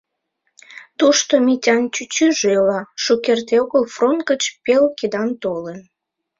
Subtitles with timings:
[0.97, 5.79] Тушто Митян чӱчӱжӧ ила, шукерте огыл фронт гыч пел кидан толын.